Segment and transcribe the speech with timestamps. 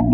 [0.00, 0.04] A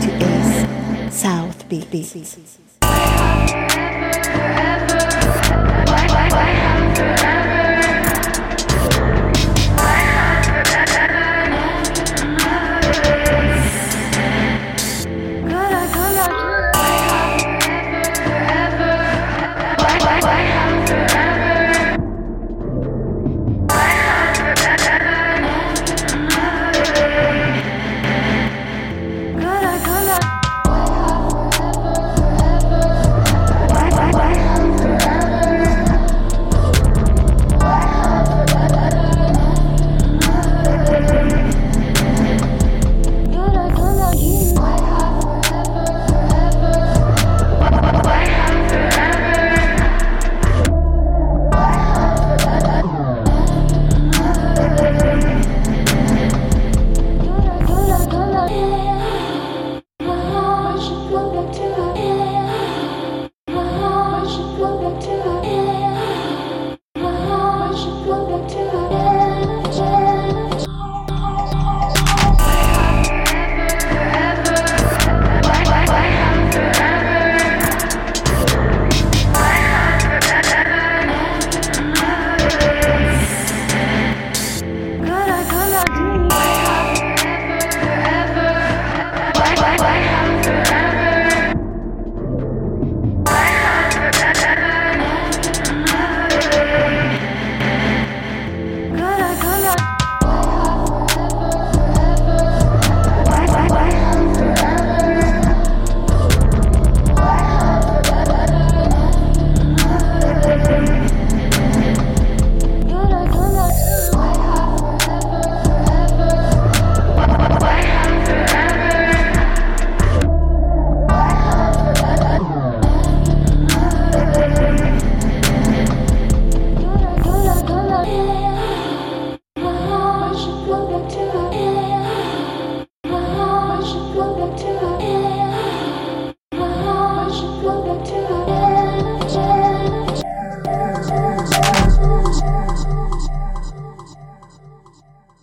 [0.00, 2.71] to S South Beach.